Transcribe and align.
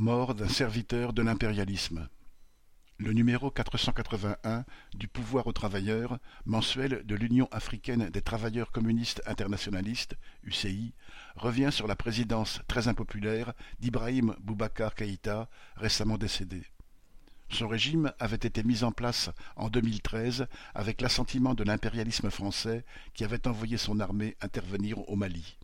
Mort 0.00 0.34
d'un 0.34 0.48
serviteur 0.48 1.12
de 1.12 1.20
l'impérialisme. 1.20 2.08
Le 2.96 3.12
numéro 3.12 3.50
481 3.50 4.64
du 4.94 5.08
Pouvoir 5.08 5.46
aux 5.46 5.52
travailleurs, 5.52 6.18
mensuel 6.46 7.02
de 7.04 7.14
l'Union 7.14 7.50
africaine 7.52 8.08
des 8.08 8.22
travailleurs 8.22 8.72
communistes 8.72 9.20
internationalistes, 9.26 10.16
UCI, 10.42 10.94
revient 11.36 11.68
sur 11.70 11.86
la 11.86 11.96
présidence 11.96 12.62
très 12.66 12.88
impopulaire 12.88 13.52
d'Ibrahim 13.78 14.34
Boubacar 14.40 14.94
Keïta, 14.94 15.50
récemment 15.76 16.16
décédé. 16.16 16.62
Son 17.50 17.68
régime 17.68 18.10
avait 18.18 18.36
été 18.36 18.62
mis 18.62 18.84
en 18.84 18.92
place 18.92 19.28
en 19.54 19.68
2013 19.68 20.46
avec 20.74 21.02
l'assentiment 21.02 21.52
de 21.52 21.64
l'impérialisme 21.64 22.30
français 22.30 22.86
qui 23.12 23.22
avait 23.22 23.46
envoyé 23.46 23.76
son 23.76 24.00
armée 24.00 24.34
intervenir 24.40 25.06
au 25.10 25.16
Mali. 25.16 25.58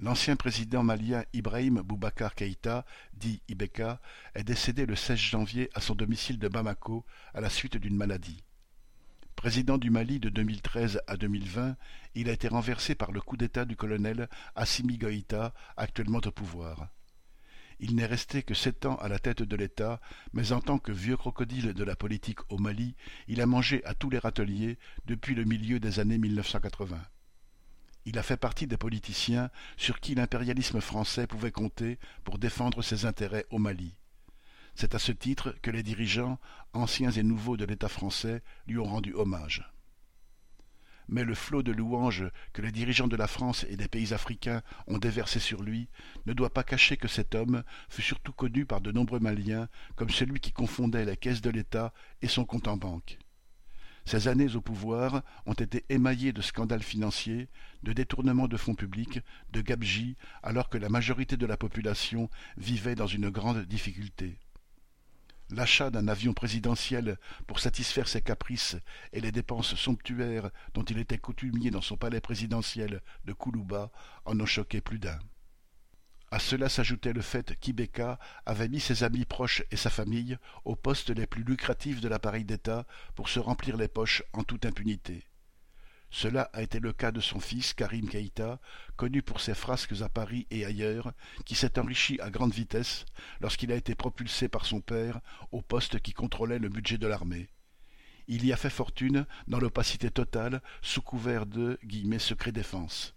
L'ancien 0.00 0.36
président 0.36 0.84
malien 0.84 1.24
Ibrahim 1.32 1.82
Boubacar 1.82 2.36
Keïta, 2.36 2.86
dit 3.14 3.42
Ibeka, 3.48 4.00
est 4.36 4.44
décédé 4.44 4.86
le 4.86 4.94
16 4.94 5.18
janvier 5.18 5.70
à 5.74 5.80
son 5.80 5.96
domicile 5.96 6.38
de 6.38 6.46
Bamako 6.46 7.04
à 7.34 7.40
la 7.40 7.50
suite 7.50 7.76
d'une 7.76 7.96
maladie. 7.96 8.44
Président 9.34 9.76
du 9.76 9.90
Mali 9.90 10.20
de 10.20 10.28
2013 10.28 11.00
à 11.08 11.16
2020, 11.16 11.76
il 12.14 12.28
a 12.28 12.32
été 12.32 12.46
renversé 12.46 12.94
par 12.94 13.10
le 13.10 13.20
coup 13.20 13.36
d'État 13.36 13.64
du 13.64 13.74
colonel 13.74 14.28
Assimi 14.54 14.98
Goïta, 14.98 15.52
actuellement 15.76 16.20
au 16.24 16.30
pouvoir. 16.30 16.90
Il 17.80 17.96
n'est 17.96 18.06
resté 18.06 18.44
que 18.44 18.54
sept 18.54 18.86
ans 18.86 18.96
à 18.96 19.08
la 19.08 19.18
tête 19.18 19.42
de 19.42 19.56
l'État, 19.56 20.00
mais 20.32 20.52
en 20.52 20.60
tant 20.60 20.78
que 20.78 20.92
vieux 20.92 21.16
crocodile 21.16 21.74
de 21.74 21.84
la 21.84 21.96
politique 21.96 22.40
au 22.52 22.58
Mali, 22.58 22.94
il 23.26 23.40
a 23.40 23.46
mangé 23.46 23.84
à 23.84 23.94
tous 23.94 24.10
les 24.10 24.18
râteliers 24.18 24.78
depuis 25.06 25.34
le 25.34 25.42
milieu 25.42 25.80
des 25.80 25.98
années 25.98 26.18
1980. 26.18 27.00
Il 28.08 28.18
a 28.18 28.22
fait 28.22 28.38
partie 28.38 28.66
des 28.66 28.78
politiciens 28.78 29.50
sur 29.76 30.00
qui 30.00 30.14
l'impérialisme 30.14 30.80
français 30.80 31.26
pouvait 31.26 31.50
compter 31.50 31.98
pour 32.24 32.38
défendre 32.38 32.80
ses 32.80 33.04
intérêts 33.04 33.44
au 33.50 33.58
Mali. 33.58 33.96
C'est 34.74 34.94
à 34.94 34.98
ce 34.98 35.12
titre 35.12 35.54
que 35.60 35.70
les 35.70 35.82
dirigeants, 35.82 36.38
anciens 36.72 37.10
et 37.10 37.22
nouveaux 37.22 37.58
de 37.58 37.66
l'État 37.66 37.90
français, 37.90 38.42
lui 38.66 38.78
ont 38.78 38.86
rendu 38.86 39.12
hommage. 39.12 39.70
Mais 41.08 41.22
le 41.22 41.34
flot 41.34 41.62
de 41.62 41.70
louanges 41.70 42.24
que 42.54 42.62
les 42.62 42.72
dirigeants 42.72 43.08
de 43.08 43.16
la 43.16 43.26
France 43.26 43.66
et 43.68 43.76
des 43.76 43.88
pays 43.88 44.14
africains 44.14 44.62
ont 44.86 44.96
déversé 44.96 45.38
sur 45.38 45.62
lui 45.62 45.90
ne 46.24 46.32
doit 46.32 46.54
pas 46.54 46.64
cacher 46.64 46.96
que 46.96 47.08
cet 47.08 47.34
homme 47.34 47.62
fut 47.90 48.00
surtout 48.00 48.32
connu 48.32 48.64
par 48.64 48.80
de 48.80 48.90
nombreux 48.90 49.20
Maliens 49.20 49.68
comme 49.96 50.08
celui 50.08 50.40
qui 50.40 50.52
confondait 50.52 51.04
la 51.04 51.16
caisse 51.16 51.42
de 51.42 51.50
l'État 51.50 51.92
et 52.22 52.28
son 52.28 52.46
compte 52.46 52.68
en 52.68 52.78
banque. 52.78 53.18
Ces 54.08 54.26
années 54.26 54.56
au 54.56 54.62
pouvoir 54.62 55.22
ont 55.44 55.52
été 55.52 55.84
émaillées 55.90 56.32
de 56.32 56.40
scandales 56.40 56.82
financiers, 56.82 57.50
de 57.82 57.92
détournements 57.92 58.48
de 58.48 58.56
fonds 58.56 58.74
publics, 58.74 59.20
de 59.52 59.60
gabegies, 59.60 60.16
alors 60.42 60.70
que 60.70 60.78
la 60.78 60.88
majorité 60.88 61.36
de 61.36 61.44
la 61.44 61.58
population 61.58 62.30
vivait 62.56 62.94
dans 62.94 63.06
une 63.06 63.28
grande 63.28 63.66
difficulté. 63.66 64.38
L'achat 65.50 65.90
d'un 65.90 66.08
avion 66.08 66.32
présidentiel 66.32 67.18
pour 67.46 67.60
satisfaire 67.60 68.08
ses 68.08 68.22
caprices 68.22 68.76
et 69.12 69.20
les 69.20 69.30
dépenses 69.30 69.74
somptuaires 69.74 70.48
dont 70.72 70.84
il 70.84 70.96
était 70.96 71.18
coutumier 71.18 71.70
dans 71.70 71.82
son 71.82 71.98
palais 71.98 72.22
présidentiel 72.22 73.02
de 73.26 73.34
Koulouba 73.34 73.90
en 74.24 74.40
ont 74.40 74.46
choqué 74.46 74.80
plus 74.80 74.98
d'un. 74.98 75.18
À 76.30 76.38
cela 76.38 76.68
s'ajoutait 76.68 77.14
le 77.14 77.22
fait 77.22 77.58
qu'Ibeka 77.58 78.18
avait 78.44 78.68
mis 78.68 78.80
ses 78.80 79.02
amis 79.02 79.24
proches 79.24 79.62
et 79.70 79.76
sa 79.76 79.88
famille 79.88 80.36
aux 80.64 80.76
postes 80.76 81.08
les 81.10 81.26
plus 81.26 81.42
lucratifs 81.42 82.02
de 82.02 82.08
l'appareil 82.08 82.44
d'État 82.44 82.86
pour 83.14 83.30
se 83.30 83.40
remplir 83.40 83.78
les 83.78 83.88
poches 83.88 84.22
en 84.34 84.44
toute 84.44 84.66
impunité. 84.66 85.24
Cela 86.10 86.50
a 86.52 86.62
été 86.62 86.80
le 86.80 86.92
cas 86.92 87.12
de 87.12 87.20
son 87.20 87.40
fils 87.40 87.74
Karim 87.74 88.08
Keïta, 88.08 88.60
connu 88.96 89.22
pour 89.22 89.40
ses 89.40 89.54
frasques 89.54 90.00
à 90.00 90.08
Paris 90.08 90.46
et 90.50 90.64
ailleurs, 90.64 91.12
qui 91.44 91.54
s'est 91.54 91.78
enrichi 91.78 92.18
à 92.20 92.30
grande 92.30 92.52
vitesse 92.52 93.04
lorsqu'il 93.40 93.72
a 93.72 93.76
été 93.76 93.94
propulsé 93.94 94.48
par 94.48 94.66
son 94.66 94.80
père 94.80 95.20
au 95.50 95.62
poste 95.62 96.00
qui 96.00 96.12
contrôlait 96.12 96.58
le 96.58 96.68
budget 96.68 96.98
de 96.98 97.06
l'armée. 97.06 97.48
Il 98.26 98.44
y 98.44 98.52
a 98.52 98.56
fait 98.56 98.70
fortune 98.70 99.26
dans 99.48 99.60
l'opacité 99.60 100.10
totale 100.10 100.60
sous 100.82 101.00
couvert 101.00 101.46
de 101.46 101.78
«secret 102.18 102.52
défense». 102.52 103.14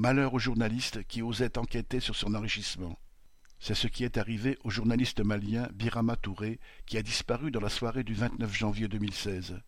Malheur 0.00 0.32
aux 0.32 0.38
journalistes 0.38 1.02
qui 1.08 1.22
osaient 1.22 1.58
enquêter 1.58 1.98
sur 1.98 2.14
son 2.14 2.36
enrichissement. 2.36 3.00
C'est 3.58 3.74
ce 3.74 3.88
qui 3.88 4.04
est 4.04 4.16
arrivé 4.16 4.56
au 4.62 4.70
journaliste 4.70 5.18
malien 5.18 5.68
Birama 5.74 6.14
Touré, 6.14 6.60
qui 6.86 6.98
a 6.98 7.02
disparu 7.02 7.50
dans 7.50 7.58
la 7.58 7.68
soirée 7.68 8.04
du 8.04 8.14
29 8.14 8.54
janvier 8.54 8.86
2016. 8.86 9.60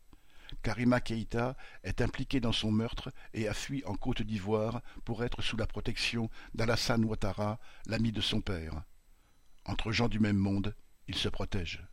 Karima 0.62 1.00
Keïta 1.00 1.56
est 1.82 2.00
impliqué 2.00 2.38
dans 2.38 2.52
son 2.52 2.70
meurtre 2.70 3.10
et 3.34 3.48
a 3.48 3.54
fui 3.54 3.82
en 3.86 3.96
Côte 3.96 4.22
d'Ivoire 4.22 4.82
pour 5.04 5.24
être 5.24 5.42
sous 5.42 5.56
la 5.56 5.66
protection 5.66 6.30
d'Alassane 6.54 7.04
Ouattara, 7.04 7.58
l'ami 7.86 8.12
de 8.12 8.20
son 8.20 8.41
père. 8.41 8.84
Entre 9.64 9.91
gens 9.91 10.08
du 10.08 10.20
même 10.20 10.38
monde, 10.38 10.76
ils 11.08 11.16
se 11.16 11.28
protègent. 11.28 11.84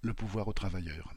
Le 0.00 0.14
pouvoir 0.14 0.48
aux 0.48 0.52
travailleurs. 0.52 1.14